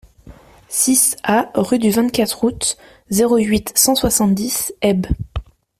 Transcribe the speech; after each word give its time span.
six 0.67 1.15
A 1.23 1.51
rue 1.53 1.77
du 1.77 1.91
vingt-quatre 1.91 2.43
Août, 2.43 2.75
zéro 3.11 3.37
huit, 3.37 3.71
cent 3.77 3.93
soixante-dix, 3.93 4.73
Haybes 4.81 5.05